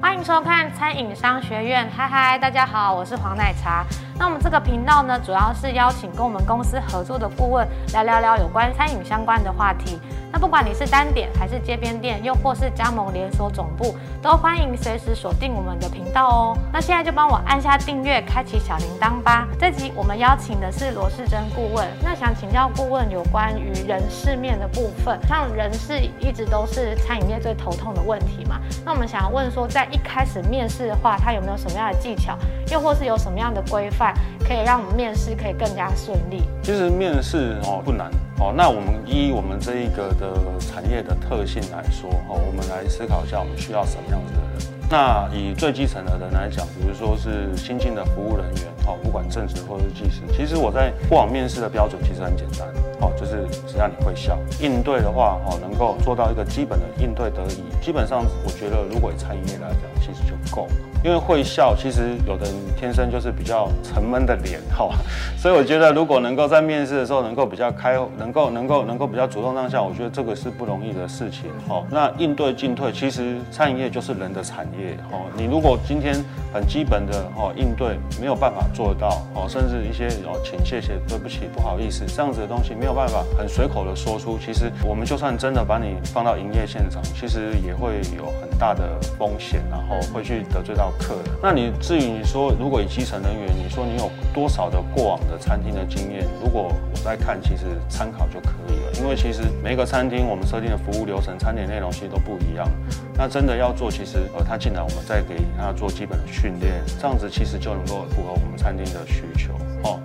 [0.00, 3.84] 欢迎收看餐饮商学院，嗨嗨，大家好，我是黄奶茶。
[4.18, 10.00] 那我们这个频道呢，主要是邀请跟我们公司合作的顾问来聊聊有关餐饮相关的话题。
[10.32, 16.58] 那不管你是单点还是街边店，又或是加盟连锁总部，都欢迎随时锁定我们的频道哦。
[16.72, 19.48] 那现在就帮我按下订阅，开启小铃铛吧。
[19.58, 21.86] 这集我们邀请的是罗世珍顾问。
[22.02, 28.60] 那想请教顾问有关于人事面的部分，像人事一直都是餐饮业最头痛的问题嘛。
[28.84, 32.38] 那我们想要问说，在一开始面试的话，他有没有什么样的技巧，
[32.70, 34.14] 又或是有什么样的规范，
[34.46, 36.44] 可以让我们面试可以更加顺利？
[36.62, 38.10] 其实面试哦不难
[38.40, 44.80] 哦，那我们依我们这一个的产业的特性来说哦，我们来思考一下我们需要什么样子的人。
[44.90, 52.66] 那以最基层的人来讲，比如说是新进的服务人员哦，不管正职或者是技师，其实我在过往面试的标准其实很简单
[53.00, 60.72] 哦，就是只要你会笑，应对的话哦，能够做到一个基本的应对得宜，基本上我觉得如果以餐饮业来讲，其实就够了。
[61.02, 64.90] 因为会笑，其实有的人天生就是比较沉闷的脸哈，
[65.34, 71.82] 所以我觉得如果能够在面试的时候能够比较开，能够能够能够比较主动让下，我觉得这个是不容易的事情哈。
[71.88, 75.16] 那应对进退，其实餐饮业就是人的产业哈。
[75.34, 76.14] 你如果今天
[76.52, 90.92] 很基本的哦应对没有办法做到哦，甚至一些哦请谢谢对不起不好意思这样子的东西没有办法很随口的说出，其实我们就算真的把你放到营业现场，其实也会有很大的风险，然后会去得罪到。
[91.00, 96.26] 客人，那你至于你说，如果以基层人员，你说你有多少的过往的餐厅的经验？
[96.42, 98.92] 如果我在看，其实参考就可以了。
[99.00, 102.68] 因为其实每一个餐厅，我们设定的服务流程、餐点内容其实都不一样。
[103.16, 109.54] 那真的要做，其实呃，他进来，我们再给他做基本的训练，这样子其实就能够符合我们餐厅的需求
[109.84, 110.00] 哦。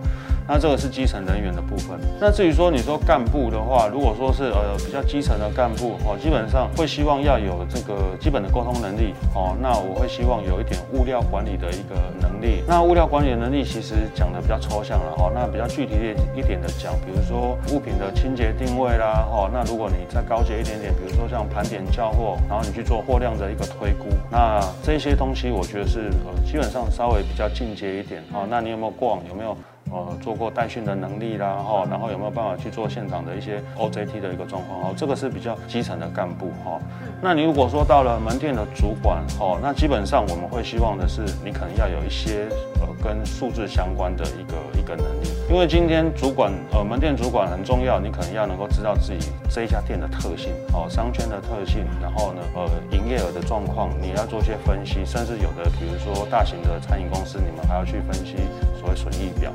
[0.47, 1.99] 那这个是基层人员的部分。
[2.19, 9.55] 那至于说你说干部的话，如果说是呃比较基层的干部哦，基本上会希望要有这个基本的沟通能力哦。
[9.61, 12.63] 那我会希望有一点物料管理的一个能力。
[12.67, 15.31] 那物料管理的能力其实讲的比较抽象了哦。
[15.33, 15.93] 那比较具体
[16.35, 19.49] 一点的讲，比如说物品的清洁定位啦哦。
[19.51, 28.45] 那如果你再高阶一点点，比如说像盘点交货，然后你去做货量的一个推估，那这些东西我觉得是呃基本上稍微比较进阶一点哦。
[28.49, 29.55] 那你有没有过往有没有？
[29.91, 34.81] 呃，做过代训的能力啦，哈，然后有没有办法去做现场的一些 OJT 的一个状况？
[34.81, 36.79] 哦，这个是比较基层的干部，哈。
[37.21, 42.47] 那你如果说到了门店的主管，哦，那基本上我们会希望的是，你可能要有一些
[42.81, 58.37] 呃跟数字相关的一个一个能力，因为今天主管呃门店主管很重要，你可能要能够知道自己这一家店的特性，哦，商圈的特性，然后呢，呃，营业额的状况，你要做一些分析，甚至有的比如说大型的餐饮公司，你们还要去分析
[58.79, 59.51] 所谓损益表。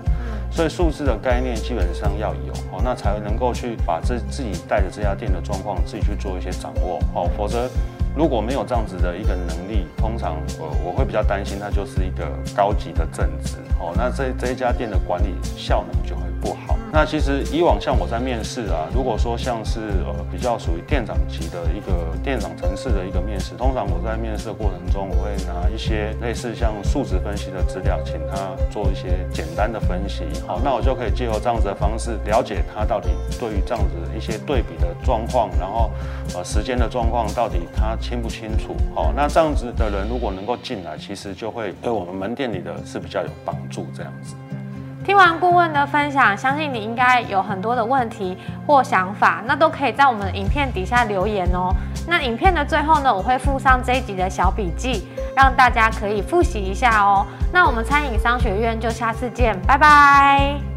[0.53, 7.69] 所以数字的概念基本上要有哦，那才能够去把自自己带着这家店的状况自己去做一些掌握哦，否则
[8.17, 16.30] 如果没有这样子的一个能力，通常呃我会比较担心它就是一个高级的正职哦，那这这一家店的管理效能就会。
[16.93, 30.25] 那其实以往像我在面试啊，如果说像是呃比较属于店长级的一个店长层次的一个面试，通常我在面试的过程中，我会拿一些类似像数值分析的资料，请他做一些简单的分析。
[30.47, 33.09] 好，那我就可以借由这样子的方式，了解他到底
[33.39, 35.93] 对于这样子一些对比的状况，然后
[36.35, 38.75] 呃时间的状况到底他清不清楚。
[38.97, 44.35] 好，那这样子的人如果能够进来，其实就会对我们门店里的是比较有帮助这样子。
[45.05, 51.75] 听完顾问的分享，相信你应该有很多的问题或想法，那都可以在我们的影片底下留言哦。
[52.07, 57.27] 那影片的最后呢，我会附上这一集的小笔记，让大家可以复习一下哦。
[57.53, 60.70] 那我们餐饮商学院就下次见，拜拜。